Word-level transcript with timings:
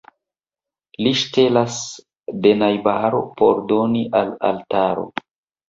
Li 1.07 1.11
ŝtelas 1.23 1.77
de 2.47 2.55
najbaro, 2.63 3.21
por 3.43 3.63
doni 3.75 4.05
al 4.25 4.35
altaro. 4.53 5.09